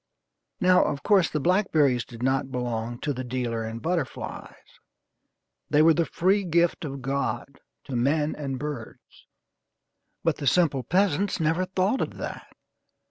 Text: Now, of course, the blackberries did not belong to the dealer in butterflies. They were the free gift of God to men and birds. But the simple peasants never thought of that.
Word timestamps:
Now, 0.59 0.83
of 0.83 1.03
course, 1.03 1.29
the 1.29 1.39
blackberries 1.39 2.03
did 2.03 2.23
not 2.23 2.49
belong 2.51 2.97
to 3.01 3.13
the 3.13 3.23
dealer 3.23 3.63
in 3.63 3.77
butterflies. 3.77 4.79
They 5.69 5.83
were 5.83 5.93
the 5.93 6.07
free 6.07 6.43
gift 6.43 6.83
of 6.83 7.03
God 7.03 7.59
to 7.83 7.95
men 7.95 8.35
and 8.35 8.57
birds. 8.57 9.27
But 10.23 10.37
the 10.37 10.47
simple 10.47 10.81
peasants 10.81 11.39
never 11.39 11.65
thought 11.65 12.01
of 12.01 12.17
that. 12.17 12.47